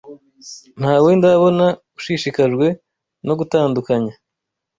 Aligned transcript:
ntawe 0.79 1.09
ndabona 1.19 1.65
ushishikajwe 1.97 2.67
no 3.25 3.33
gutandukanya 3.39 4.13